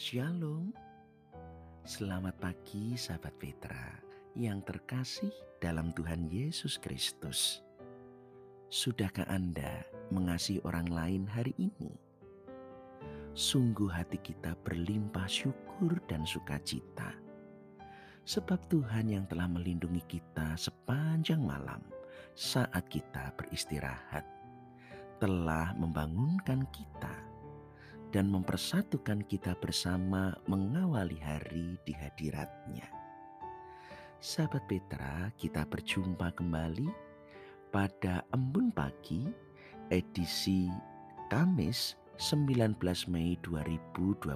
Shalom. 0.00 0.72
Selamat 1.84 2.32
pagi 2.40 2.96
sahabat 2.96 3.36
Petra 3.36 4.00
yang 4.32 4.64
terkasih 4.64 5.28
dalam 5.60 5.92
Tuhan 5.92 6.24
Yesus 6.24 6.80
Kristus. 6.80 7.60
Sudahkah 8.72 9.28
Anda 9.28 9.84
mengasihi 10.08 10.64
orang 10.64 10.88
lain 10.88 11.28
hari 11.28 11.52
ini? 11.60 11.92
Sungguh 13.36 13.92
hati 13.92 14.16
kita 14.24 14.56
berlimpah 14.64 15.28
syukur 15.28 16.00
dan 16.08 16.24
sukacita. 16.24 17.12
Sebab 18.24 18.72
Tuhan 18.72 19.04
yang 19.04 19.28
telah 19.28 19.52
melindungi 19.52 20.00
kita 20.08 20.56
sepanjang 20.56 21.44
malam 21.44 21.84
saat 22.32 22.88
kita 22.88 23.36
beristirahat 23.36 24.24
telah 25.20 25.76
membangunkan 25.76 26.64
kita 26.72 27.29
dan 28.10 28.26
mempersatukan 28.30 29.22
kita 29.30 29.54
bersama 29.58 30.34
mengawali 30.50 31.18
hari 31.22 31.78
di 31.86 31.94
hadiratnya. 31.94 32.90
Sahabat 34.20 34.66
Petra, 34.68 35.32
kita 35.38 35.64
berjumpa 35.64 36.34
kembali 36.36 36.90
pada 37.72 38.26
Embun 38.34 38.74
Pagi 38.74 39.30
edisi 39.88 40.68
Kamis 41.30 41.96
19 42.18 42.76
Mei 43.08 43.38
2022 43.40 44.28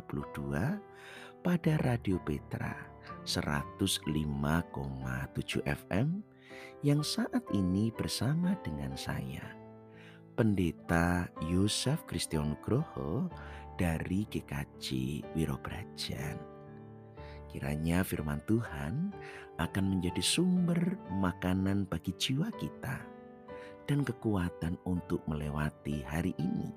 pada 1.45 1.73
Radio 1.85 2.17
Petra 2.25 2.73
105,7 3.29 4.01
FM 5.69 6.09
yang 6.81 7.05
saat 7.05 7.45
ini 7.53 7.93
bersama 7.93 8.57
dengan 8.65 8.97
saya 8.97 9.65
Pendeta 10.35 11.31
Yusuf 11.47 12.03
Kristion 12.11 12.59
Groho 12.65 13.31
dari 13.75 14.27
GKJ 14.31 14.87
Wirobrajan. 15.35 16.39
Kiranya 17.51 18.03
firman 18.03 18.43
Tuhan 18.51 19.15
akan 19.63 19.85
menjadi 19.87 20.19
sumber 20.19 20.99
makanan 21.15 21.87
bagi 21.87 22.11
jiwa 22.19 22.51
kita 22.59 22.99
dan 23.87 24.03
kekuatan 24.03 24.75
untuk 24.83 25.23
melewati 25.31 26.03
hari 26.03 26.35
ini. 26.41 26.75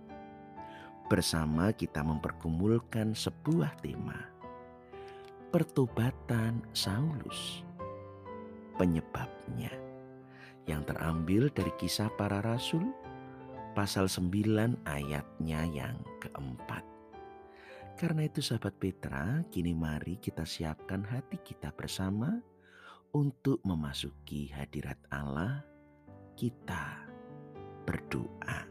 Bersama 1.07 1.71
kita 1.71 2.03
mempergumulkan 2.03 3.15
sebuah 3.15 3.79
tema. 3.81 4.19
Pertobatan 5.49 6.61
Saulus. 6.75 7.63
Penyebabnya 8.77 9.73
yang 10.67 10.83
terambil 10.83 11.49
dari 11.49 11.71
kisah 11.79 12.11
para 12.13 12.43
rasul 12.43 12.93
pasal 13.73 14.11
9 14.11 14.85
ayatnya 14.85 15.63
yang 15.69 15.95
keempat. 16.21 16.83
Karena 17.97 18.29
itu 18.29 18.45
sahabat 18.45 18.77
Petra, 18.77 19.41
kini 19.49 19.73
mari 19.73 20.21
kita 20.21 20.45
siapkan 20.45 21.01
hati 21.01 21.41
kita 21.41 21.73
bersama 21.73 22.29
untuk 23.17 23.57
memasuki 23.65 24.53
hadirat 24.53 25.01
Allah. 25.09 25.65
Kita 26.37 27.09
berdoa. 27.89 28.69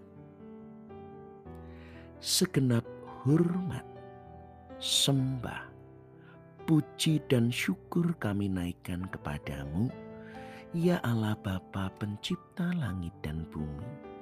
Segenap 2.22 2.86
hormat, 3.26 3.82
sembah, 4.78 5.74
puji 6.70 7.18
dan 7.26 7.50
syukur 7.50 8.14
kami 8.22 8.46
naikkan 8.46 9.10
kepadamu, 9.10 9.90
ya 10.70 11.02
Allah 11.02 11.34
Bapa 11.34 11.90
pencipta 11.98 12.70
langit 12.78 13.14
dan 13.26 13.42
bumi 13.50 14.15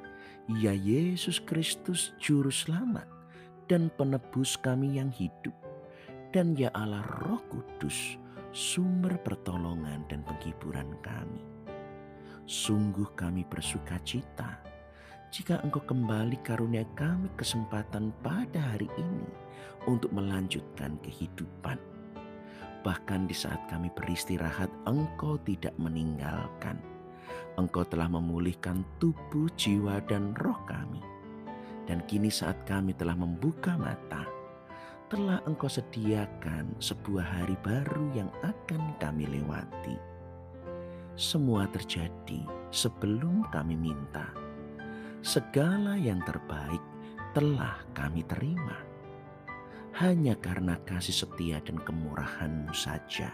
Ya 0.45 0.77
Yesus 0.77 1.41
Kristus 1.41 2.13
Juru 2.21 2.53
Selamat 2.53 3.09
dan 3.65 3.89
penebus 3.97 4.61
kami 4.61 5.01
yang 5.01 5.09
hidup. 5.09 5.57
Dan 6.37 6.53
ya 6.53 6.69
Allah 6.77 7.01
Roh 7.25 7.41
Kudus, 7.49 8.21
sumber 8.53 9.17
pertolongan 9.25 10.05
dan 10.05 10.21
penghiburan 10.29 11.01
kami. 11.01 11.41
Sungguh 12.45 13.09
kami 13.17 13.49
bersuka 13.49 13.97
cita 14.05 14.61
jika 15.33 15.65
engkau 15.65 15.81
kembali 15.81 16.37
karunia 16.45 16.85
kami 16.93 17.33
kesempatan 17.41 18.13
pada 18.21 18.77
hari 18.77 18.93
ini 19.01 19.25
untuk 19.89 20.13
melanjutkan 20.13 21.01
kehidupan. 21.01 21.81
Bahkan 22.85 23.33
di 23.33 23.33
saat 23.33 23.65
kami 23.73 23.89
beristirahat, 23.97 24.69
engkau 24.85 25.41
tidak 25.41 25.73
meninggalkan 25.81 26.94
Engkau 27.55 27.87
telah 27.87 28.11
memulihkan 28.11 28.83
tubuh, 28.99 29.47
jiwa, 29.55 30.03
dan 30.05 30.35
roh 30.43 30.59
kami. 30.67 31.03
Dan 31.85 32.03
kini 32.09 32.33
saat 32.33 32.65
kami 32.65 32.97
telah 32.97 33.15
membuka 33.15 33.77
mata, 33.77 34.27
telah 35.13 35.39
Engkau 35.47 35.69
sediakan 35.69 36.81
sebuah 36.81 37.23
hari 37.23 37.55
baru 37.63 38.11
yang 38.17 38.31
akan 38.43 38.97
kami 38.99 39.29
lewati. 39.29 39.95
Semua 41.15 41.71
terjadi 41.71 42.43
sebelum 42.75 43.47
kami 43.55 43.79
minta. 43.79 44.27
Segala 45.23 45.95
yang 45.95 46.19
terbaik 46.27 46.83
telah 47.31 47.79
kami 47.95 48.27
terima. 48.27 48.75
Hanya 49.95 50.35
karena 50.43 50.75
kasih 50.83 51.23
setia 51.23 51.63
dan 51.63 51.79
kemurahan-Mu 51.79 52.75
saja 52.75 53.31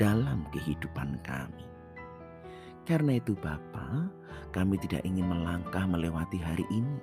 dalam 0.00 0.48
kehidupan 0.48 1.20
kami. 1.20 1.71
Karena 2.82 3.14
itu 3.14 3.38
Bapa, 3.38 4.10
kami 4.50 4.74
tidak 4.82 5.06
ingin 5.06 5.30
melangkah 5.30 5.86
melewati 5.86 6.42
hari 6.42 6.66
ini 6.74 6.98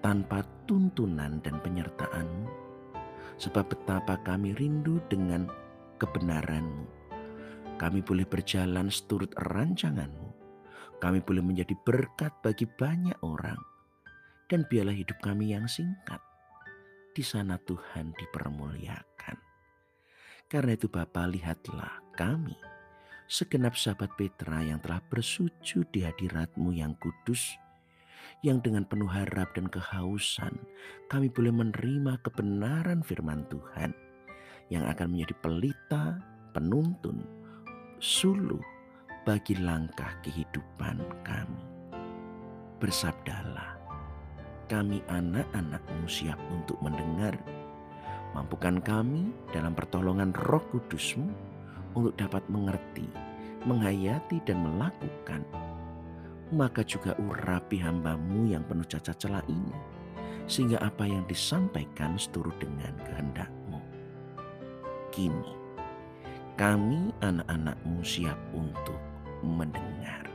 tanpa 0.00 0.40
tuntunan 0.64 1.36
dan 1.44 1.60
penyertaan-Mu. 1.60 2.48
Sebab 3.36 3.68
betapa 3.68 4.16
kami 4.24 4.56
rindu 4.56 4.96
dengan 5.12 5.52
kebenaran-Mu. 6.00 6.88
Kami 7.76 8.00
boleh 8.00 8.24
berjalan 8.24 8.88
seturut 8.88 9.36
rancangan-Mu. 9.36 10.32
Kami 10.96 11.20
boleh 11.20 11.44
menjadi 11.44 11.76
berkat 11.84 12.32
bagi 12.40 12.64
banyak 12.64 13.20
orang. 13.20 13.60
Dan 14.48 14.64
biarlah 14.64 14.96
hidup 14.96 15.20
kami 15.20 15.52
yang 15.52 15.68
singkat. 15.68 16.24
Di 17.12 17.20
sana 17.20 17.60
Tuhan 17.60 18.16
dipermuliakan. 18.16 19.36
Karena 20.48 20.72
itu 20.72 20.88
Bapa 20.88 21.28
lihatlah 21.28 22.00
kami 22.16 22.65
segenap 23.26 23.74
sahabat 23.74 24.14
Petra 24.14 24.62
yang 24.62 24.78
telah 24.78 25.02
bersujud 25.10 25.86
di 25.90 26.06
hadiratmu 26.06 26.70
yang 26.70 26.94
kudus, 27.02 27.58
yang 28.46 28.62
dengan 28.62 28.86
penuh 28.86 29.10
harap 29.10 29.50
dan 29.58 29.66
kehausan 29.66 30.54
kami 31.10 31.26
boleh 31.30 31.50
menerima 31.50 32.22
kebenaran 32.22 33.02
firman 33.02 33.42
Tuhan 33.50 33.90
yang 34.70 34.86
akan 34.86 35.14
menjadi 35.14 35.34
pelita, 35.42 36.04
penuntun, 36.54 37.22
suluh 37.98 38.62
bagi 39.26 39.58
langkah 39.58 40.14
kehidupan 40.22 41.02
kami. 41.26 41.64
Bersabdalah, 42.78 43.74
kami 44.70 45.02
anak-anakmu 45.10 46.06
siap 46.06 46.38
untuk 46.54 46.78
mendengar. 46.78 47.34
Mampukan 48.38 48.78
kami 48.84 49.32
dalam 49.50 49.72
pertolongan 49.72 50.30
roh 50.46 50.62
kudusmu 50.70 51.55
untuk 51.96 52.14
dapat 52.20 52.44
mengerti, 52.52 53.08
menghayati 53.64 54.44
dan 54.44 54.60
melakukan. 54.62 55.42
Maka 56.54 56.86
juga 56.86 57.16
urapi 57.18 57.82
hambamu 57.82 58.46
yang 58.46 58.62
penuh 58.68 58.86
cacat 58.86 59.18
celah 59.18 59.42
ini, 59.50 59.74
sehingga 60.46 60.78
apa 60.78 61.08
yang 61.08 61.26
disampaikan 61.26 62.14
seturut 62.14 62.54
dengan 62.62 62.94
kehendakmu. 63.02 63.82
Kini, 65.10 65.52
kami 66.54 67.10
anak-anakmu 67.24 68.04
siap 68.06 68.38
untuk 68.54 69.00
mendengar. 69.42 70.28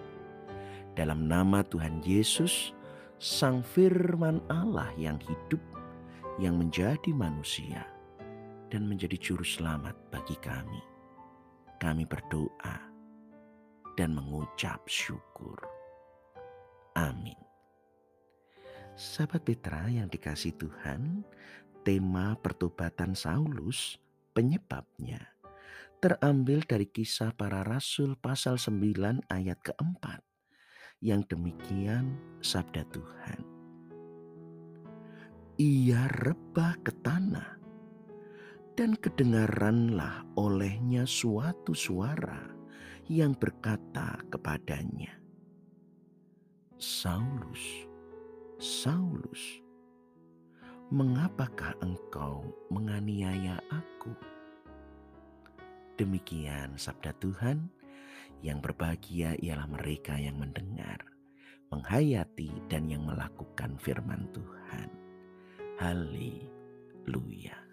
Dalam 0.98 1.32
nama 1.32 1.64
Tuhan 1.64 2.04
Yesus, 2.04 2.76
Sang 3.22 3.64
Firman 3.64 4.44
Allah 4.52 4.92
yang 5.00 5.16
hidup, 5.24 5.62
yang 6.42 6.60
menjadi 6.60 7.16
manusia, 7.16 7.88
dan 8.68 8.90
menjadi 8.92 9.16
juru 9.16 9.46
selamat 9.46 9.96
bagi 10.12 10.36
kami 10.44 10.91
kami 11.82 12.06
berdoa 12.06 12.78
dan 13.98 14.14
mengucap 14.14 14.86
syukur. 14.86 15.58
Amin. 16.94 17.38
Sahabat 18.94 19.42
Petra 19.42 19.90
yang 19.90 20.06
dikasih 20.06 20.54
Tuhan, 20.62 21.26
tema 21.82 22.38
pertobatan 22.38 23.18
Saulus 23.18 23.98
penyebabnya 24.38 25.26
terambil 25.98 26.62
dari 26.66 26.86
kisah 26.86 27.34
para 27.34 27.66
rasul 27.66 28.14
pasal 28.18 28.62
9 28.62 29.26
ayat 29.30 29.58
keempat 29.66 30.22
yang 31.02 31.26
demikian 31.26 32.18
sabda 32.42 32.86
Tuhan. 32.94 33.42
Ia 35.62 36.10
rebah 36.26 36.78
ke 36.82 36.94
tanah 37.06 37.61
dan 38.76 38.96
kedengaranlah 38.96 40.24
olehnya 40.40 41.04
suatu 41.04 41.76
suara 41.76 42.48
yang 43.12 43.36
berkata 43.36 44.24
kepadanya, 44.32 45.12
"Saulus, 46.80 47.88
Saulus, 48.62 49.60
mengapakah 50.92 51.76
engkau 51.84 52.44
menganiaya 52.72 53.60
aku? 53.72 54.12
Demikian 55.96 56.76
sabda 56.76 57.16
Tuhan, 57.20 57.72
yang 58.42 58.60
berbahagia 58.60 59.38
ialah 59.40 59.70
mereka 59.70 60.18
yang 60.18 60.42
mendengar, 60.42 60.98
menghayati, 61.70 62.52
dan 62.68 62.90
yang 62.90 63.06
melakukan 63.06 63.78
firman 63.78 64.26
Tuhan. 64.34 64.90
Haleluya. 65.78 67.71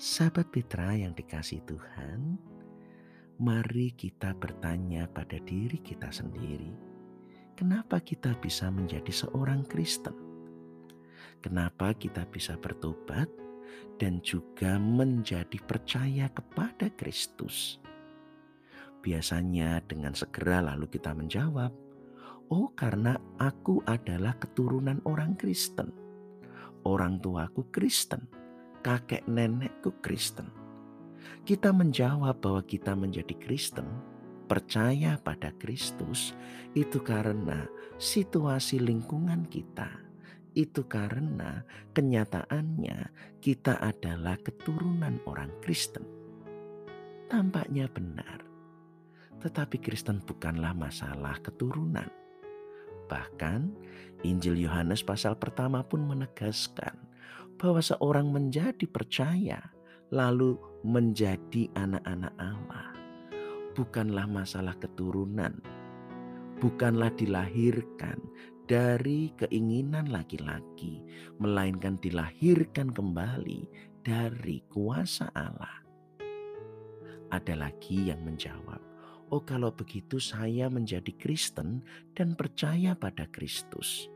Sahabat 0.00 0.48
Petra 0.48 0.96
yang 0.96 1.12
dikasih 1.12 1.60
Tuhan, 1.68 2.40
mari 3.36 3.92
kita 3.92 4.32
bertanya 4.32 5.04
pada 5.04 5.36
diri 5.44 5.76
kita 5.76 6.08
sendiri, 6.08 6.72
kenapa 7.52 8.00
kita 8.00 8.32
bisa 8.40 8.72
menjadi 8.72 9.12
seorang 9.12 9.60
Kristen? 9.68 10.16
Kenapa 11.44 11.92
kita 11.92 12.24
bisa 12.32 12.56
bertobat 12.56 13.28
dan 14.00 14.24
juga 14.24 14.80
menjadi 14.80 15.60
percaya 15.68 16.32
kepada 16.32 16.88
Kristus? 16.96 17.76
Biasanya 19.04 19.84
dengan 19.84 20.16
segera 20.16 20.64
lalu 20.64 20.88
kita 20.96 21.12
menjawab, 21.12 21.76
"Oh, 22.48 22.72
karena 22.72 23.20
aku 23.36 23.84
adalah 23.84 24.32
keturunan 24.40 25.04
orang 25.04 25.36
Kristen. 25.36 25.92
Orang 26.88 27.20
tuaku 27.20 27.68
Kristen." 27.68 28.39
Kakek 28.80 29.24
nenekku 29.28 29.92
Kristen. 30.00 30.48
Kita 31.44 31.72
menjawab 31.72 32.40
bahwa 32.40 32.62
kita 32.64 32.92
menjadi 32.96 33.32
Kristen, 33.36 33.88
percaya 34.48 35.16
pada 35.20 35.52
Kristus, 35.56 36.36
itu 36.76 37.00
karena 37.00 37.68
situasi 37.96 38.80
lingkungan 38.80 39.48
kita. 39.48 39.88
Itu 40.50 40.84
karena 40.90 41.62
kenyataannya 41.94 42.98
kita 43.38 43.78
adalah 43.78 44.34
keturunan 44.42 45.22
orang 45.24 45.54
Kristen. 45.62 46.02
Tampaknya 47.30 47.86
benar, 47.86 48.42
tetapi 49.38 49.78
Kristen 49.78 50.18
bukanlah 50.26 50.74
masalah 50.74 51.38
keturunan. 51.38 52.10
Bahkan 53.06 53.60
Injil 54.26 54.58
Yohanes 54.58 55.06
pasal 55.06 55.38
pertama 55.38 55.86
pun 55.86 56.02
menegaskan 56.06 57.09
bahwa 57.60 57.84
seorang 57.84 58.32
menjadi 58.32 58.88
percaya 58.88 59.60
lalu 60.08 60.56
menjadi 60.80 61.68
anak-anak 61.76 62.32
Allah 62.40 62.90
bukanlah 63.74 64.26
masalah 64.26 64.74
keturunan, 64.78 65.54
bukanlah 66.58 67.08
dilahirkan 67.14 68.18
dari 68.68 69.34
keinginan 69.40 70.10
laki-laki, 70.10 71.02
melainkan 71.40 71.98
dilahirkan 71.98 72.92
kembali 72.92 73.66
dari 74.04 74.62
kuasa 74.70 75.30
Allah. 75.34 75.82
Ada 77.30 77.54
lagi 77.54 78.10
yang 78.10 78.26
menjawab, 78.26 78.82
"Oh, 79.30 79.42
kalau 79.42 79.70
begitu 79.70 80.18
saya 80.18 80.66
menjadi 80.66 81.14
Kristen 81.14 81.82
dan 82.14 82.34
percaya 82.34 82.98
pada 82.98 83.26
Kristus." 83.30 84.10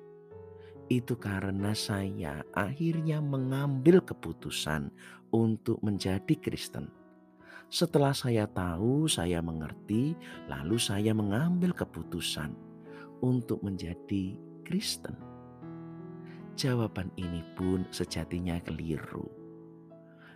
Itu 0.92 1.16
karena 1.16 1.72
saya 1.72 2.44
akhirnya 2.52 3.20
mengambil 3.24 4.04
keputusan 4.04 4.92
untuk 5.32 5.80
menjadi 5.80 6.36
Kristen. 6.36 6.92
Setelah 7.72 8.12
saya 8.14 8.44
tahu, 8.46 9.08
saya 9.08 9.40
mengerti, 9.40 10.14
lalu 10.46 10.76
saya 10.78 11.16
mengambil 11.16 11.74
keputusan 11.74 12.54
untuk 13.24 13.64
menjadi 13.64 14.36
Kristen. 14.62 15.16
Jawaban 16.54 17.10
ini 17.18 17.42
pun 17.58 17.82
sejatinya 17.90 18.62
keliru. 18.62 19.26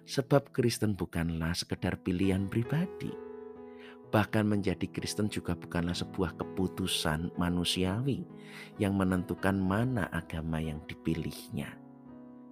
Sebab 0.09 0.50
Kristen 0.50 0.97
bukanlah 0.97 1.53
sekedar 1.53 2.00
pilihan 2.00 2.49
pribadi 2.49 3.28
Bahkan 4.09 4.49
menjadi 4.49 4.89
Kristen 4.89 5.29
juga 5.29 5.53
bukanlah 5.53 5.93
sebuah 5.93 6.41
keputusan 6.41 7.37
manusiawi 7.37 8.25
yang 8.81 8.97
menentukan 8.97 9.53
mana 9.53 10.09
agama 10.09 10.57
yang 10.57 10.81
dipilihnya. 10.89 11.77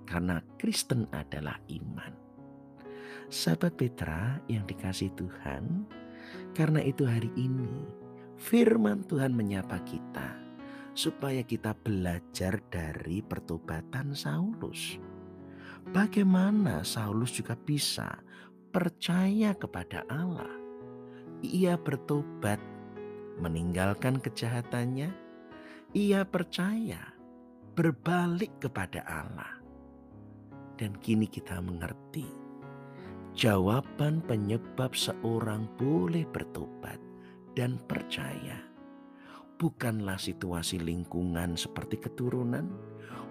Karena 0.04 0.44
Kristen 0.60 1.08
adalah 1.16 1.56
iman. 1.72 2.12
Sahabat 3.32 3.74
Petra 3.74 4.38
yang 4.46 4.68
dikasih 4.68 5.10
Tuhan, 5.16 5.88
karena 6.52 6.84
itu 6.84 7.08
hari 7.08 7.32
ini 7.34 7.88
firman 8.36 9.02
Tuhan 9.08 9.32
menyapa 9.34 9.80
kita 9.82 10.36
supaya 10.92 11.42
kita 11.42 11.74
belajar 11.74 12.60
dari 12.68 13.24
pertobatan 13.24 14.12
Saulus. 14.14 15.00
Bagaimana 15.90 16.84
Saulus 16.84 17.34
juga 17.34 17.56
bisa 17.58 18.20
percaya 18.70 19.56
kepada 19.56 20.06
Allah 20.06 20.65
ia 21.42 21.76
bertobat, 21.76 22.60
meninggalkan 23.40 24.20
kejahatannya. 24.20 25.12
Ia 25.96 26.28
percaya, 26.28 27.00
berbalik 27.72 28.60
kepada 28.60 29.00
Allah. 29.08 29.60
Dan 30.76 30.92
kini 31.00 31.24
kita 31.24 31.56
mengerti 31.64 32.28
jawaban 33.32 34.20
penyebab 34.24 34.92
seorang 34.92 35.64
boleh 35.80 36.28
bertobat 36.28 37.00
dan 37.56 37.80
percaya 37.88 38.76
bukanlah 39.56 40.20
situasi 40.20 40.80
lingkungan 40.80 41.56
seperti 41.56 41.96
keturunan, 42.00 42.68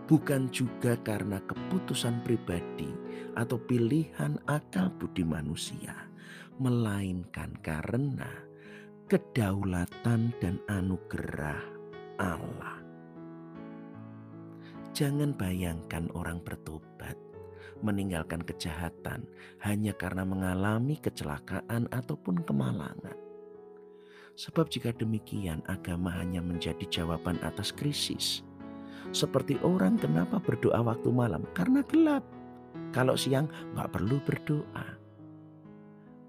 bukan 0.09 0.49
juga 0.49 0.97
karena 1.05 1.41
keputusan 1.45 2.25
pribadi 2.25 2.89
atau 3.37 3.61
pilihan 3.61 4.37
akal 4.49 4.89
budi 4.97 5.21
manusia, 5.21 5.93
melainkan 6.55 7.51
karena 7.59 8.31
kedaulatan 9.11 10.31
dan 10.39 10.55
anugerah 10.71 11.61
Allah. 12.15 12.79
Jangan 14.95 15.35
bayangkan 15.35 16.07
orang 16.15 16.39
bertobat 16.39 17.19
meninggalkan 17.83 18.39
kejahatan 18.39 19.27
hanya 19.59 19.91
karena 19.91 20.23
mengalami 20.23 20.95
kecelakaan 20.95 21.91
ataupun 21.91 22.39
kemalangan. 22.47 23.19
Sebab 24.39 24.71
jika 24.71 24.95
demikian 24.95 25.59
agama 25.67 26.11
hanya 26.15 26.39
menjadi 26.39 26.83
jawaban 26.87 27.39
atas 27.43 27.75
krisis. 27.75 28.43
Seperti 29.11 29.59
orang 29.63 29.99
kenapa 29.99 30.39
berdoa 30.39 30.79
waktu 30.79 31.11
malam? 31.11 31.43
Karena 31.55 31.83
gelap. 31.87 32.23
Kalau 32.91 33.19
siang 33.19 33.47
nggak 33.75 33.91
perlu 33.95 34.19
berdoa. 34.23 34.94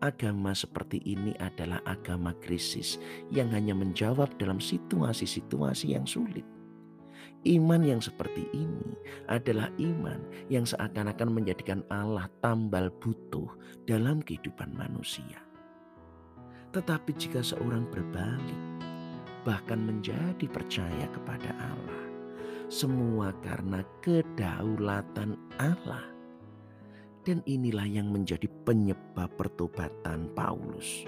Agama 0.05 0.53
seperti 0.53 1.01
ini 1.09 1.33
adalah 1.41 1.81
agama 1.89 2.37
krisis 2.45 3.01
yang 3.33 3.49
hanya 3.57 3.73
menjawab 3.73 4.29
dalam 4.37 4.61
situasi-situasi 4.61 5.97
yang 5.97 6.05
sulit. 6.05 6.45
Iman 7.49 7.81
yang 7.81 8.03
seperti 8.05 8.45
ini 8.53 8.93
adalah 9.31 9.73
iman 9.81 10.21
yang 10.53 10.69
seakan-akan 10.69 11.31
menjadikan 11.33 11.81
Allah 11.89 12.29
tambal 12.45 12.93
butuh 13.01 13.49
dalam 13.89 14.21
kehidupan 14.21 14.75
manusia. 14.77 15.41
Tetapi 16.77 17.17
jika 17.17 17.41
seorang 17.41 17.89
berbalik, 17.89 18.61
bahkan 19.49 19.81
menjadi 19.81 20.45
percaya 20.51 21.07
kepada 21.09 21.55
Allah, 21.57 22.05
semua 22.69 23.33
karena 23.41 23.81
kedaulatan 24.05 25.39
Allah 25.57 26.16
dan 27.27 27.43
inilah 27.43 27.85
yang 27.85 28.15
menjadi 28.15 28.47
penyebab 28.63 29.35
pertobatan 29.35 30.31
Paulus. 30.39 31.03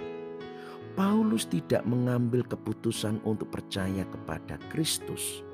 Paulus 0.99 1.47
tidak 1.47 1.87
mengambil 1.87 2.43
keputusan 2.43 3.23
untuk 3.23 3.55
percaya 3.55 4.03
kepada 4.11 4.59
Kristus. 4.75 5.47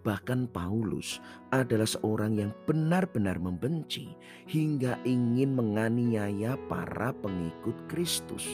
Bahkan 0.00 0.48
Paulus 0.56 1.20
adalah 1.52 1.84
seorang 1.84 2.40
yang 2.40 2.56
benar-benar 2.64 3.36
membenci 3.36 4.16
hingga 4.48 4.96
ingin 5.04 5.52
menganiaya 5.52 6.56
para 6.72 7.12
pengikut 7.20 7.76
Kristus. 7.92 8.48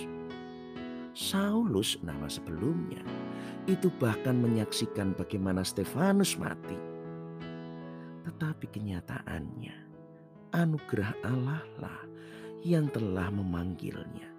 Saulus 1.15 1.95
nama 2.03 2.27
sebelumnya 2.27 3.07
itu 3.71 3.87
bahkan 4.03 4.35
menyaksikan 4.43 5.15
bagaimana 5.15 5.63
Stefanus 5.63 6.35
mati. 6.35 6.75
Tetapi 8.27 8.67
kenyataannya 8.67 9.86
anugerah 10.57 11.13
Allah 11.21 11.61
lah 11.77 12.01
yang 12.65 12.89
telah 12.89 13.29
memanggilnya. 13.29 14.33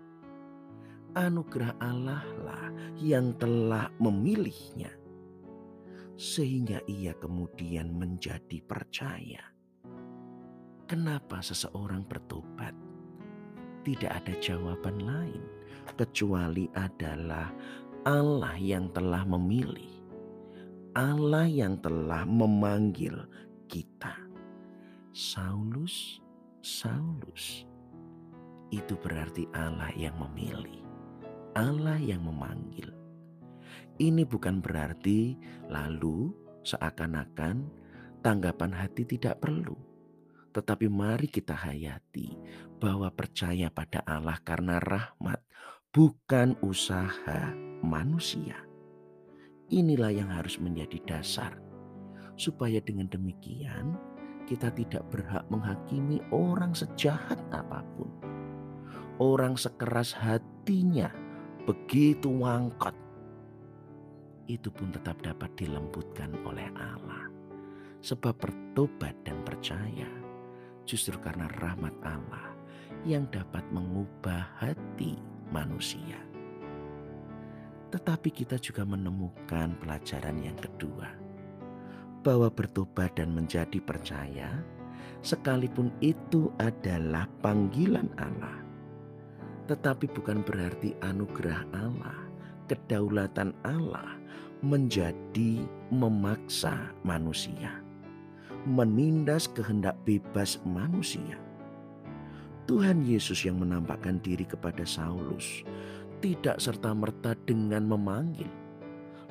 Anugerah 1.13 1.77
Allah 1.77 2.25
lah 2.41 2.73
yang 2.97 3.37
telah 3.37 3.93
memilihnya. 4.01 4.89
Sehingga 6.17 6.81
ia 6.89 7.13
kemudian 7.21 7.93
menjadi 7.93 8.57
percaya. 8.65 9.45
Kenapa 10.89 11.45
seseorang 11.45 12.01
bertobat? 12.09 12.73
Tidak 13.85 14.09
ada 14.09 14.33
jawaban 14.41 14.97
lain 14.97 15.43
kecuali 15.93 16.65
adalah 16.73 17.53
Allah 18.09 18.57
yang 18.57 18.89
telah 18.89 19.21
memilih. 19.21 19.93
Allah 20.97 21.45
yang 21.45 21.77
telah 21.77 22.25
memanggil 22.25 23.13
kita 23.69 24.26
Saulus, 25.17 26.21
Saulus. 26.61 27.65
Itu 28.69 29.01
berarti 29.01 29.49
Allah 29.49 29.89
yang 29.97 30.13
memilih, 30.13 30.85
Allah 31.57 31.97
yang 31.97 32.21
memanggil. 32.21 32.93
Ini 33.97 34.29
bukan 34.29 34.61
berarti 34.61 35.33
lalu 35.73 36.29
seakan-akan 36.61 37.65
tanggapan 38.21 38.69
hati 38.69 39.09
tidak 39.09 39.41
perlu. 39.41 39.73
Tetapi 40.53 40.85
mari 40.85 41.25
kita 41.33 41.57
hayati 41.57 42.37
bahwa 42.77 43.09
percaya 43.09 43.73
pada 43.73 44.05
Allah 44.05 44.37
karena 44.45 44.77
rahmat 44.77 45.41
bukan 45.89 46.53
usaha 46.61 47.57
manusia. 47.81 48.69
Inilah 49.73 50.13
yang 50.13 50.29
harus 50.29 50.61
menjadi 50.61 51.01
dasar 51.09 51.57
supaya 52.37 52.77
dengan 52.85 53.09
demikian 53.09 53.97
kita 54.47 54.71
tidak 54.71 55.03
berhak 55.11 55.43
menghakimi 55.51 56.23
orang 56.31 56.71
sejahat 56.71 57.35
apa 57.51 57.83
pun. 57.99 58.07
Orang 59.19 59.59
sekeras 59.59 60.15
hatinya 60.15 61.11
begitu 61.67 62.31
wangkot. 62.31 62.95
Itu 64.47 64.71
pun 64.71 64.95
tetap 64.95 65.19
dapat 65.19 65.51
dilembutkan 65.59 66.31
oleh 66.47 66.71
Allah. 66.79 67.27
Sebab 67.99 68.39
bertobat 68.39 69.19
dan 69.27 69.43
percaya 69.43 70.07
justru 70.87 71.19
karena 71.19 71.51
rahmat 71.59 71.91
Allah 72.07 72.55
yang 73.03 73.27
dapat 73.27 73.67
mengubah 73.75 74.47
hati 74.63 75.19
manusia. 75.51 76.15
Tetapi 77.91 78.31
kita 78.31 78.55
juga 78.63 78.87
menemukan 78.87 79.75
pelajaran 79.83 80.39
yang 80.39 80.55
kedua 80.55 81.26
bahwa 82.21 82.49
bertobat 82.49 83.17
dan 83.17 83.33
menjadi 83.33 83.81
percaya, 83.81 84.49
sekalipun 85.21 85.91
itu 85.99 86.49
adalah 86.61 87.25
panggilan 87.41 88.09
Allah, 88.17 88.63
tetapi 89.67 90.07
bukan 90.11 90.41
berarti 90.45 90.95
anugerah 91.03 91.67
Allah, 91.75 92.17
kedaulatan 92.71 93.51
Allah 93.67 94.17
menjadi 94.63 95.61
memaksa 95.93 96.91
manusia, 97.05 97.83
menindas 98.65 99.45
kehendak 99.51 99.95
bebas 100.03 100.57
manusia. 100.65 101.37
Tuhan 102.67 103.07
Yesus 103.07 103.47
yang 103.47 103.63
menampakkan 103.63 104.19
diri 104.19 104.43
kepada 104.43 104.83
Saulus 104.83 105.63
tidak 106.19 106.59
serta-merta 106.59 107.37
dengan 107.47 107.87
memanggil, 107.87 108.49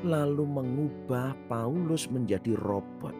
lalu 0.04 0.44
mengubah 0.44 1.32
Paulus 1.48 2.10
menjadi 2.10 2.52
robot 2.58 3.14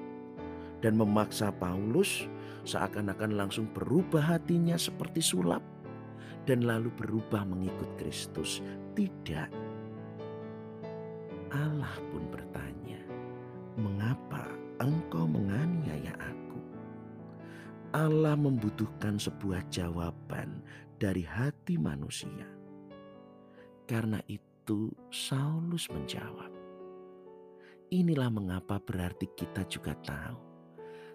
dan 0.84 0.98
memaksa 1.00 1.48
Paulus 1.56 2.28
seakan-akan 2.66 3.38
langsung 3.38 3.70
berubah 3.72 4.36
hatinya 4.36 4.76
seperti 4.76 5.22
sulap 5.22 5.62
dan 6.44 6.66
lalu 6.66 6.92
berubah 6.94 7.46
mengikut 7.46 7.88
Kristus. 7.98 8.60
Tidak. 8.96 9.50
Allah 11.52 11.94
pun 12.10 12.22
bertanya, 12.28 13.00
"Mengapa 13.78 14.50
engkau 14.82 15.24
menganiaya 15.24 16.14
aku?" 16.18 16.60
Allah 17.94 18.34
membutuhkan 18.36 19.16
sebuah 19.16 19.64
jawaban 19.72 20.60
dari 20.96 21.22
hati 21.22 21.76
manusia. 21.76 22.44
Karena 23.86 24.18
itu 24.26 24.90
Saulus 25.14 25.86
menjawab, 25.92 26.50
Inilah 27.86 28.34
mengapa 28.34 28.82
berarti 28.82 29.30
kita 29.38 29.62
juga 29.70 29.94
tahu 30.02 30.34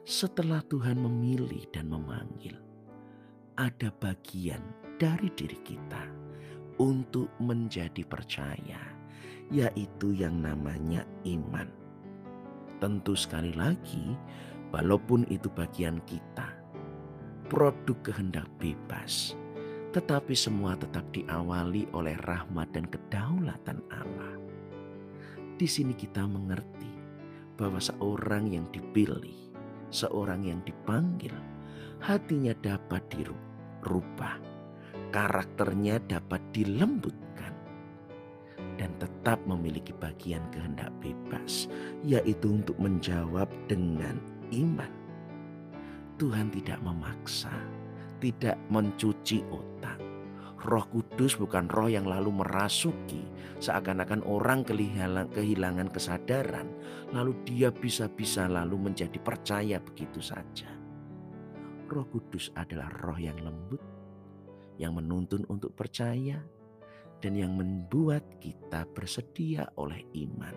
setelah 0.07 0.63
Tuhan 0.71 1.03
memilih 1.03 1.67
dan 1.67 1.91
memanggil, 1.91 2.55
ada 3.59 3.91
bagian 3.99 4.63
dari 4.95 5.27
diri 5.35 5.59
kita 5.67 6.07
untuk 6.79 7.27
menjadi 7.43 8.07
percaya, 8.07 8.79
yaitu 9.51 10.15
yang 10.15 10.39
namanya 10.39 11.03
iman. 11.27 11.67
Tentu 12.79 13.19
sekali 13.19 13.51
lagi, 13.51 14.15
walaupun 14.71 15.27
itu 15.27 15.51
bagian 15.51 15.99
kita, 16.07 16.55
produk 17.51 17.99
kehendak 17.99 18.47
bebas, 18.63 19.35
tetapi 19.91 20.31
semua 20.31 20.79
tetap 20.79 21.03
diawali 21.11 21.91
oleh 21.91 22.15
rahmat 22.23 22.71
dan 22.71 22.87
kedaulatan 22.87 23.83
Allah 23.91 24.30
di 25.61 25.69
sini 25.69 25.93
kita 25.93 26.25
mengerti 26.25 26.89
bahwa 27.53 27.77
seorang 27.77 28.49
yang 28.49 28.65
dipilih, 28.73 29.53
seorang 29.93 30.49
yang 30.49 30.57
dipanggil, 30.65 31.37
hatinya 32.01 32.49
dapat 32.65 33.05
dirubah, 33.13 34.41
karakternya 35.13 36.01
dapat 36.09 36.41
dilembutkan, 36.49 37.53
dan 38.81 38.89
tetap 38.97 39.37
memiliki 39.45 39.93
bagian 39.93 40.41
kehendak 40.49 40.89
bebas, 40.97 41.69
yaitu 42.01 42.57
untuk 42.57 42.81
menjawab 42.81 43.45
dengan 43.69 44.17
iman. 44.49 44.89
Tuhan 46.17 46.49
tidak 46.49 46.81
memaksa, 46.81 47.53
tidak 48.17 48.57
mencuci 48.73 49.45
otak, 49.53 49.60
Roh 50.61 50.85
Kudus 50.93 51.41
bukan 51.41 51.65
roh 51.73 51.89
yang 51.89 52.05
lalu 52.05 52.29
merasuki, 52.29 53.25
seakan-akan 53.57 54.21
orang 54.21 54.61
kehilangan 55.33 55.89
kesadaran, 55.89 56.69
lalu 57.09 57.33
dia 57.49 57.73
bisa-bisa 57.73 58.45
lalu 58.45 58.77
menjadi 58.77 59.17
percaya 59.17 59.81
begitu 59.81 60.21
saja. 60.21 60.69
Roh 61.89 62.05
Kudus 62.13 62.53
adalah 62.53 62.93
roh 63.01 63.17
yang 63.17 63.41
lembut, 63.41 63.81
yang 64.77 64.93
menuntun 64.93 65.49
untuk 65.49 65.73
percaya, 65.73 66.37
dan 67.25 67.33
yang 67.33 67.57
membuat 67.57 68.21
kita 68.37 68.85
bersedia 68.93 69.65
oleh 69.81 70.05
iman 70.29 70.53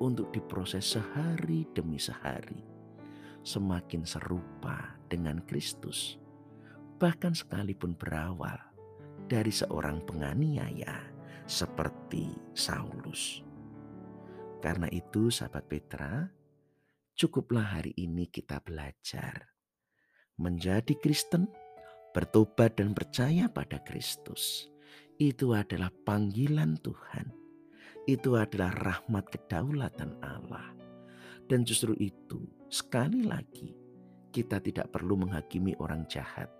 untuk 0.00 0.32
diproses 0.32 0.88
sehari 0.88 1.68
demi 1.76 2.00
sehari, 2.00 2.64
semakin 3.44 4.08
serupa 4.08 4.96
dengan 5.04 5.44
Kristus, 5.44 6.16
bahkan 6.96 7.36
sekalipun 7.36 7.92
berawal 7.92 8.71
dari 9.32 9.48
seorang 9.48 10.04
penganiaya 10.04 10.92
seperti 11.48 12.36
Saulus. 12.52 13.40
Karena 14.60 14.92
itu, 14.92 15.32
sahabat 15.32 15.64
Petra, 15.72 16.28
cukuplah 17.16 17.80
hari 17.80 17.96
ini 17.96 18.28
kita 18.28 18.60
belajar 18.60 19.48
menjadi 20.36 20.92
Kristen, 21.00 21.48
bertobat 22.12 22.76
dan 22.76 22.92
percaya 22.92 23.48
pada 23.48 23.80
Kristus. 23.80 24.68
Itu 25.16 25.56
adalah 25.56 25.88
panggilan 26.04 26.76
Tuhan. 26.84 27.32
Itu 28.04 28.36
adalah 28.36 28.68
rahmat 28.84 29.32
kedaulatan 29.32 30.20
Allah. 30.20 30.76
Dan 31.48 31.64
justru 31.64 31.96
itu, 31.96 32.44
sekali 32.68 33.24
lagi, 33.24 33.72
kita 34.28 34.60
tidak 34.60 34.92
perlu 34.92 35.24
menghakimi 35.24 35.72
orang 35.80 36.04
jahat. 36.04 36.52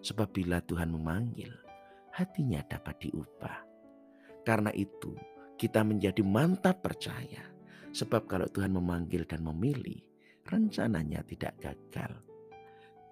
Sebab 0.00 0.32
bila 0.32 0.64
Tuhan 0.64 0.88
memanggil, 0.96 1.69
hatinya 2.14 2.62
dapat 2.66 3.06
diubah. 3.06 3.58
Karena 4.42 4.72
itu, 4.72 5.14
kita 5.60 5.84
menjadi 5.84 6.24
mantap 6.24 6.80
percaya, 6.80 7.44
sebab 7.92 8.24
kalau 8.24 8.48
Tuhan 8.48 8.72
memanggil 8.72 9.28
dan 9.28 9.44
memilih, 9.44 10.00
rencananya 10.48 11.20
tidak 11.28 11.54
gagal. 11.60 12.12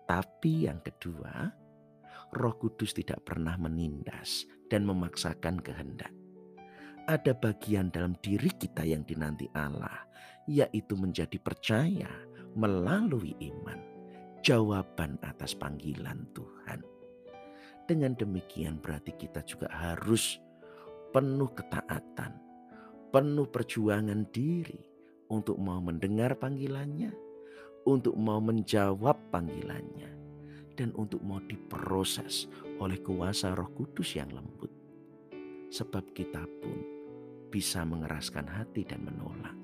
Tapi 0.08 0.64
yang 0.64 0.80
kedua, 0.80 1.52
Roh 2.32 2.56
Kudus 2.56 2.96
tidak 2.96 3.28
pernah 3.28 3.60
menindas 3.60 4.48
dan 4.72 4.88
memaksakan 4.88 5.60
kehendak. 5.60 6.12
Ada 7.08 7.32
bagian 7.32 7.88
dalam 7.88 8.16
diri 8.20 8.52
kita 8.52 8.84
yang 8.84 9.04
dinanti 9.04 9.48
Allah, 9.56 10.08
yaitu 10.48 10.96
menjadi 10.96 11.36
percaya 11.40 12.08
melalui 12.52 13.36
iman, 13.40 13.80
jawaban 14.44 15.16
atas 15.24 15.56
panggilan 15.56 16.24
Tuhan. 16.32 16.97
Dengan 17.88 18.12
demikian 18.12 18.84
berarti 18.84 19.16
kita 19.16 19.40
juga 19.48 19.72
harus 19.72 20.36
penuh 21.08 21.48
ketaatan, 21.56 22.36
penuh 23.08 23.48
perjuangan 23.48 24.28
diri 24.28 24.76
untuk 25.32 25.56
mau 25.56 25.80
mendengar 25.80 26.36
panggilannya, 26.36 27.08
untuk 27.88 28.12
mau 28.20 28.44
menjawab 28.44 29.32
panggilannya, 29.32 30.12
dan 30.76 30.92
untuk 31.00 31.24
mau 31.24 31.40
diproses 31.40 32.44
oleh 32.76 33.00
kuasa 33.00 33.56
roh 33.56 33.72
kudus 33.72 34.20
yang 34.20 34.36
lembut. 34.36 34.68
Sebab 35.72 36.12
kita 36.12 36.44
pun 36.60 36.84
bisa 37.48 37.88
mengeraskan 37.88 38.52
hati 38.52 38.84
dan 38.84 39.00
menolak. 39.00 39.56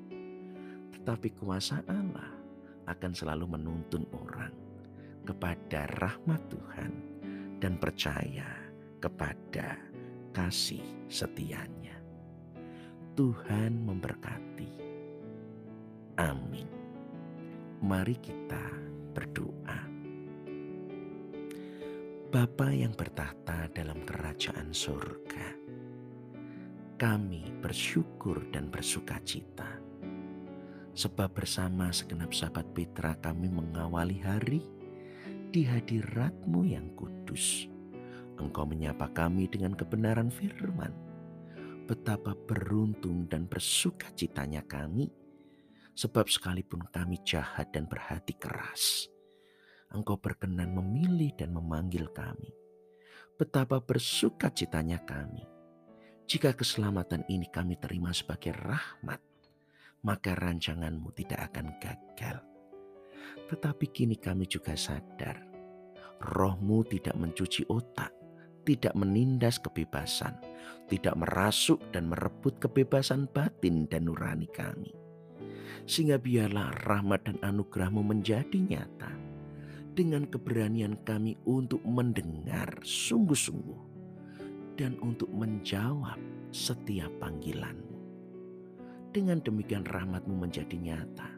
Tetapi 0.96 1.28
kuasa 1.36 1.84
Allah 1.84 2.32
akan 2.88 3.12
selalu 3.12 3.52
menuntun 3.52 4.08
orang 4.16 4.56
kepada 5.28 5.84
rahmat 6.00 6.40
Tuhan 6.48 6.92
dan 7.64 7.80
percaya 7.80 8.44
kepada 9.00 9.80
kasih 10.36 10.84
setianya. 11.08 11.96
Tuhan 13.16 13.80
memberkati. 13.88 14.68
Amin. 16.20 16.68
Mari 17.80 18.20
kita 18.20 18.68
berdoa. 19.16 19.80
Bapa 22.28 22.68
yang 22.68 22.92
bertahta 22.92 23.72
dalam 23.72 24.04
kerajaan 24.04 24.68
surga, 24.68 25.56
kami 27.00 27.48
bersyukur 27.64 28.44
dan 28.52 28.68
bersuka 28.68 29.16
cita. 29.24 29.80
Sebab 30.92 31.32
bersama 31.32 31.88
segenap 31.96 32.36
sahabat 32.36 32.68
Petra 32.76 33.16
kami 33.24 33.48
mengawali 33.48 34.20
hari 34.20 34.73
di 35.54 35.62
hadiratmu 35.62 36.66
yang 36.66 36.90
kudus. 36.98 37.70
Engkau 38.42 38.66
menyapa 38.66 39.06
kami 39.14 39.46
dengan 39.46 39.78
kebenaran 39.78 40.26
firman. 40.26 40.90
Betapa 41.86 42.34
beruntung 42.34 43.30
dan 43.30 43.46
bersuka 43.46 44.10
citanya 44.18 44.66
kami. 44.66 45.14
Sebab 45.94 46.26
sekalipun 46.26 46.82
kami 46.90 47.22
jahat 47.22 47.70
dan 47.70 47.86
berhati 47.86 48.34
keras, 48.34 49.06
Engkau 49.94 50.18
berkenan 50.18 50.74
memilih 50.74 51.30
dan 51.38 51.54
memanggil 51.54 52.10
kami. 52.10 52.50
Betapa 53.38 53.78
bersuka 53.78 54.50
citanya 54.50 54.98
kami. 55.06 55.46
Jika 56.26 56.50
keselamatan 56.58 57.22
ini 57.30 57.46
kami 57.46 57.78
terima 57.78 58.10
sebagai 58.10 58.58
rahmat, 58.58 59.22
maka 60.02 60.34
rancanganmu 60.34 61.14
tidak 61.14 61.46
akan 61.54 61.78
gagal. 61.78 62.42
Tetapi 63.48 63.86
kini 63.92 64.16
kami 64.16 64.48
juga 64.48 64.72
sadar, 64.74 65.36
rohmu 66.34 66.82
tidak 66.88 67.14
mencuci 67.14 67.68
otak, 67.68 68.10
tidak 68.64 68.96
menindas 68.96 69.60
kebebasan, 69.60 70.34
tidak 70.88 71.14
merasuk 71.20 71.80
dan 71.92 72.08
merebut 72.08 72.56
kebebasan 72.58 73.28
batin 73.30 73.84
dan 73.86 74.08
nurani 74.08 74.48
kami. 74.48 74.90
Sehingga 75.84 76.16
biarlah 76.16 76.72
rahmat 76.88 77.28
dan 77.28 77.36
anugerahmu 77.44 78.00
menjadi 78.00 78.56
nyata 78.56 79.12
dengan 79.94 80.26
keberanian 80.26 80.98
kami 81.04 81.36
untuk 81.44 81.84
mendengar 81.84 82.72
sungguh-sungguh 82.82 83.94
dan 84.74 84.98
untuk 85.04 85.30
menjawab 85.30 86.18
setiap 86.50 87.12
panggilanmu. 87.22 87.94
Dengan 89.14 89.38
demikian 89.38 89.86
rahmatmu 89.86 90.34
menjadi 90.34 90.74
nyata 90.74 91.33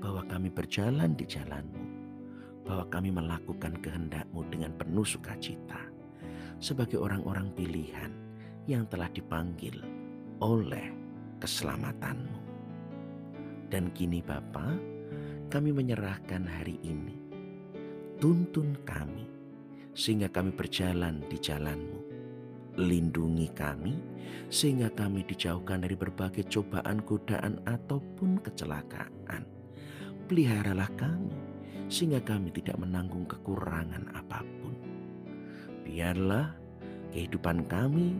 bahwa 0.00 0.22
kami 0.26 0.48
berjalan 0.50 1.14
di 1.14 1.26
jalanmu, 1.26 1.84
bahwa 2.64 2.84
kami 2.88 3.10
melakukan 3.12 3.76
kehendakmu 3.80 4.40
dengan 4.48 4.72
penuh 4.74 5.06
sukacita 5.06 5.80
sebagai 6.58 6.96
orang-orang 6.96 7.52
pilihan 7.52 8.10
yang 8.64 8.88
telah 8.88 9.10
dipanggil 9.12 9.84
oleh 10.40 10.92
keselamatanmu. 11.38 12.40
Dan 13.68 13.92
kini 13.92 14.24
Bapa, 14.24 14.76
kami 15.52 15.70
menyerahkan 15.74 16.46
hari 16.46 16.80
ini 16.80 17.24
tuntun 18.18 18.78
kami 18.88 19.28
sehingga 19.92 20.32
kami 20.32 20.50
berjalan 20.54 21.22
di 21.28 21.38
jalanmu. 21.38 22.00
Lindungi 22.74 23.54
kami 23.54 23.94
sehingga 24.50 24.90
kami 24.90 25.22
dijauhkan 25.22 25.86
dari 25.86 25.94
berbagai 25.94 26.50
cobaan, 26.50 27.04
godaan 27.06 27.62
ataupun 27.68 28.42
kecelakaan. 28.42 29.53
Peliharalah 30.24 30.88
kami 30.96 31.36
sehingga 31.92 32.16
kami 32.24 32.48
tidak 32.56 32.80
menanggung 32.80 33.28
kekurangan 33.28 34.08
apa 34.16 34.40
pun. 34.60 34.72
Biarlah 35.84 36.56
kehidupan 37.12 37.68
kami 37.68 38.16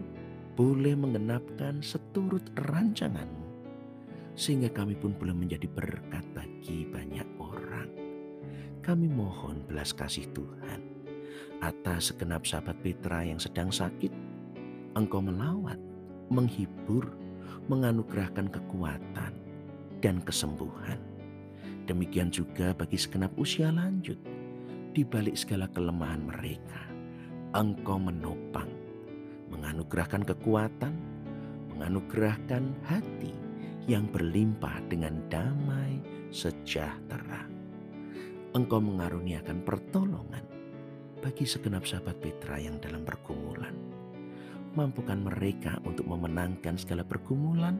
boleh 0.54 0.94
menggenapkan 0.94 1.80
seturut 1.80 2.44
rancanganmu 2.60 3.44
sehingga 4.34 4.68
kami 4.70 4.98
pun 4.98 5.14
boleh 5.14 5.34
menjadi 5.34 5.66
berkat 5.70 6.22
bagi 6.34 6.86
banyak 6.90 7.26
orang. 7.38 7.90
Kami 8.84 9.08
mohon 9.08 9.64
belas 9.64 9.96
kasih 9.96 10.28
Tuhan 10.36 10.80
atas 11.64 12.12
segenap 12.12 12.44
sahabat 12.44 12.76
Petra 12.84 13.24
yang 13.24 13.40
sedang 13.40 13.72
sakit. 13.72 14.12
Engkau 14.94 15.24
melawat, 15.24 15.80
menghibur, 16.28 17.16
menganugerahkan 17.66 18.52
kekuatan 18.52 19.32
dan 20.04 20.16
kesembuhan. 20.20 21.13
Demikian 21.84 22.32
juga 22.32 22.72
bagi 22.72 22.96
segenap 22.96 23.36
usia 23.36 23.68
lanjut, 23.68 24.16
di 24.94 25.04
balik 25.04 25.36
segala 25.36 25.68
kelemahan 25.68 26.22
mereka, 26.24 26.80
Engkau 27.52 28.00
menopang, 28.00 28.70
menganugerahkan 29.52 30.24
kekuatan, 30.24 30.94
menganugerahkan 31.74 32.72
hati 32.88 33.34
yang 33.84 34.08
berlimpah 34.08 34.80
dengan 34.88 35.20
damai 35.28 36.00
sejahtera. 36.32 37.44
Engkau 38.54 38.80
mengaruniakan 38.80 39.66
pertolongan 39.66 40.46
bagi 41.20 41.44
segenap 41.44 41.84
sahabat 41.84 42.16
Petra 42.22 42.56
yang 42.56 42.80
dalam 42.80 43.02
pergumulan. 43.02 43.74
Mampukan 44.78 45.20
mereka 45.20 45.78
untuk 45.84 46.06
memenangkan 46.06 46.78
segala 46.78 47.02
pergumulan 47.02 47.76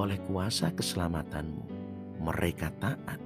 oleh 0.00 0.16
kuasa 0.24 0.72
keselamatanmu. 0.72 1.64
Mereka 2.24 2.72
taat, 2.80 3.20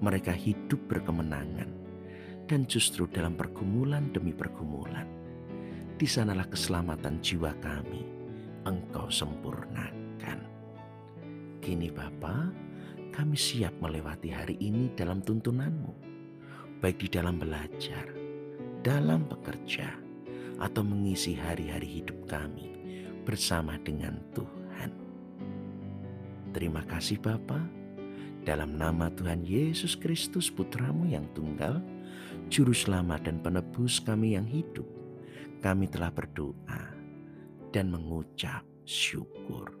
mereka 0.00 0.32
hidup 0.32 0.80
berkemenangan, 0.88 1.70
dan 2.48 2.66
justru 2.66 3.06
dalam 3.10 3.36
pergumulan 3.36 4.10
demi 4.10 4.32
pergumulan, 4.32 5.06
di 6.00 6.08
sanalah 6.08 6.48
keselamatan 6.48 7.20
jiwa 7.20 7.52
kami, 7.60 8.04
Engkau 8.64 9.08
sempurnakan. 9.08 10.38
Kini 11.60 11.88
Bapa, 11.88 12.52
kami 13.12 13.36
siap 13.36 13.76
melewati 13.80 14.32
hari 14.32 14.56
ini 14.60 14.92
dalam 14.96 15.24
tuntunanmu 15.24 16.10
baik 16.80 16.96
di 16.96 17.08
dalam 17.12 17.36
belajar, 17.36 18.08
dalam 18.80 19.28
bekerja, 19.28 19.92
atau 20.60 20.80
mengisi 20.80 21.36
hari-hari 21.36 22.00
hidup 22.00 22.24
kami 22.24 22.72
bersama 23.24 23.76
dengan 23.84 24.16
Tuhan. 24.32 24.90
Terima 26.56 26.80
kasih 26.88 27.20
Bapa, 27.20 27.60
dalam 28.42 28.76
nama 28.76 29.12
Tuhan 29.12 29.44
Yesus 29.44 29.94
Kristus 29.96 30.48
Putramu 30.48 31.08
yang 31.08 31.28
tunggal, 31.36 31.80
Juru 32.48 32.72
Selamat 32.72 33.28
dan 33.28 33.38
Penebus 33.44 34.00
kami 34.00 34.34
yang 34.34 34.48
hidup, 34.48 34.86
kami 35.60 35.86
telah 35.86 36.10
berdoa 36.10 36.82
dan 37.70 37.92
mengucap 37.92 38.64
syukur. 38.88 39.76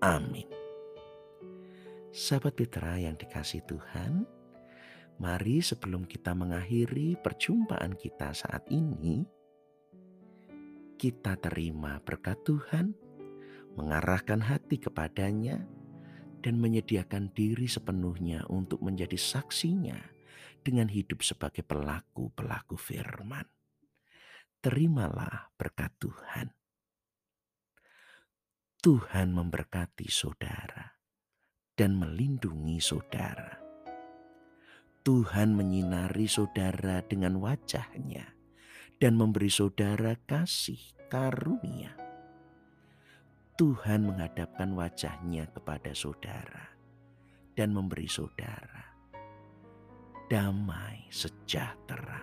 Amin. 0.00 0.48
Sahabat 2.10 2.56
Petra 2.56 2.96
yang 2.96 3.14
dikasih 3.20 3.60
Tuhan, 3.68 4.24
Mari 5.16 5.64
sebelum 5.64 6.04
kita 6.04 6.36
mengakhiri 6.36 7.16
perjumpaan 7.24 7.96
kita 7.96 8.36
saat 8.36 8.68
ini, 8.68 9.24
kita 11.00 11.40
terima 11.40 11.96
berkat 12.04 12.36
Tuhan, 12.44 12.92
mengarahkan 13.80 14.44
hati 14.44 14.76
kepadanya, 14.76 15.64
dan 16.46 16.62
menyediakan 16.62 17.34
diri 17.34 17.66
sepenuhnya 17.66 18.46
untuk 18.46 18.78
menjadi 18.86 19.18
saksinya 19.18 19.98
dengan 20.62 20.86
hidup 20.86 21.26
sebagai 21.26 21.66
pelaku-pelaku 21.66 22.78
firman. 22.78 23.50
Terimalah 24.62 25.50
berkat 25.58 25.90
Tuhan. 25.98 26.54
Tuhan 28.78 29.34
memberkati 29.34 30.06
saudara 30.06 30.94
dan 31.74 31.98
melindungi 31.98 32.78
saudara 32.78 33.66
Tuhan 35.06 35.54
menyinari 35.54 36.26
saudara 36.26 36.98
dengan 37.06 37.38
wajahnya 37.38 38.26
dan 38.98 39.14
memberi 39.14 39.46
saudara 39.46 40.18
kasih 40.26 40.82
karunia. 41.06 42.05
Tuhan 43.56 44.04
menghadapkan 44.04 44.76
wajahnya 44.76 45.48
kepada 45.48 45.96
saudara 45.96 46.76
dan 47.56 47.72
memberi 47.72 48.04
saudara 48.04 48.84
damai 50.28 51.08
sejahtera. 51.08 52.20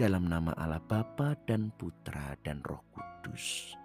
Dalam 0.00 0.26
nama 0.26 0.56
Allah 0.56 0.80
Bapa 0.80 1.36
dan 1.44 1.70
Putra 1.76 2.34
dan 2.40 2.64
Roh 2.64 2.82
Kudus. 2.90 3.76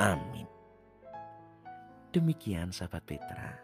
Amin. 0.00 0.48
Demikian 2.10 2.72
sahabat 2.72 3.04
Petra 3.04 3.60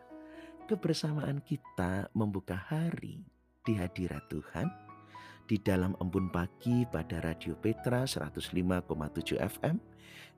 kebersamaan 0.69 1.41
kita 1.41 2.13
membuka 2.13 2.55
hari 2.55 3.25
di 3.65 3.81
hadirat 3.81 4.29
Tuhan 4.29 4.69
di 5.47 5.59
dalam 5.59 5.95
embun 5.99 6.31
pagi 6.31 6.87
pada 6.87 7.19
Radio 7.23 7.55
Petra 7.59 8.07
105,7 8.07 9.39
FM 9.39 9.77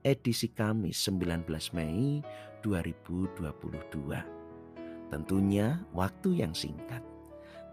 edisi 0.04 0.48
Kamis 0.52 1.08
19 1.08 1.48
Mei 1.76 2.20
2022. 2.60 5.12
Tentunya 5.12 5.84
waktu 5.92 6.44
yang 6.44 6.54
singkat 6.56 7.02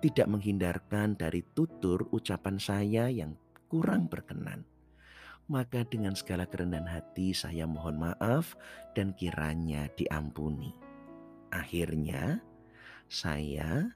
tidak 0.01 0.27
menghindarkan 0.27 1.15
dari 1.15 1.45
tutur 1.53 2.09
ucapan 2.11 2.57
saya 2.57 3.07
yang 3.07 3.37
kurang 3.71 4.11
berkenan. 4.11 4.65
Maka 5.51 5.83
dengan 5.83 6.15
segala 6.15 6.47
kerendahan 6.47 6.87
hati 6.87 7.35
saya 7.35 7.67
mohon 7.67 7.99
maaf 7.99 8.55
dan 8.95 9.11
kiranya 9.15 9.91
diampuni. 9.99 10.71
Akhirnya, 11.51 12.39
saya 13.11 13.91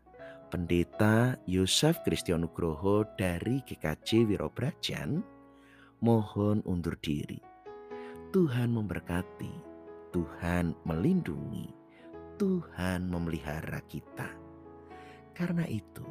Pendeta 0.45 1.33
Yosef 1.49 2.05
Kristianugroho 2.05 3.01
dari 3.17 3.65
GKJ 3.65 4.29
Wirobrajan 4.29 5.25
mohon 6.05 6.61
undur 6.69 6.93
diri. 7.01 7.41
Tuhan 8.29 8.69
memberkati, 8.69 9.49
Tuhan 10.13 10.77
melindungi, 10.85 11.73
Tuhan 12.37 13.09
memelihara 13.09 13.81
kita. 13.89 14.29
Karena 15.33 15.65
itu, 15.65 16.05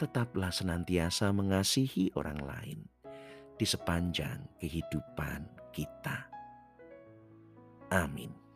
tetaplah 0.00 0.48
senantiasa 0.48 1.28
mengasihi 1.28 2.08
orang 2.16 2.40
lain 2.40 2.80
di 3.60 3.66
sepanjang 3.68 4.56
kehidupan 4.56 5.44
kita. 5.68 6.32
Amin. 7.92 8.47